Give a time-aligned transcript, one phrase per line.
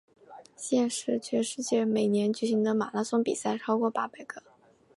[0.55, 4.41] 现时全世界每年举行的马拉松比赛超过八百个。